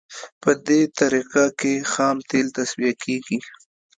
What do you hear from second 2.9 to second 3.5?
کیږي